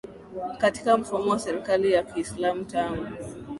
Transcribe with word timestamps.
katika 0.57 0.97
mfumo 0.97 1.31
wa 1.31 1.39
serekali 1.39 1.91
ya 1.91 2.03
Kiislamu 2.03 2.65
tangu 2.65 3.05